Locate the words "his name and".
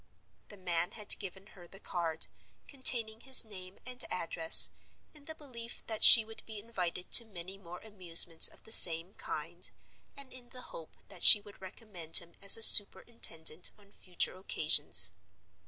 3.21-4.03